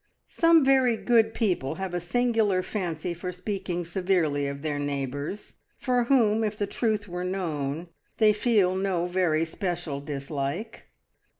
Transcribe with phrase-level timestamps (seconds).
[0.27, 6.05] Some very good people have a singular fancy for speaking severely of their neighbours, for
[6.05, 10.87] whom, if the truth were known, they feel no very special dislike.